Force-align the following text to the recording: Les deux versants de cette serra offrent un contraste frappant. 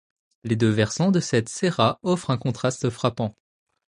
Les 0.43 0.55
deux 0.55 0.71
versants 0.71 1.11
de 1.11 1.19
cette 1.19 1.47
serra 1.47 1.99
offrent 2.01 2.31
un 2.31 2.37
contraste 2.39 2.89
frappant. 2.89 3.35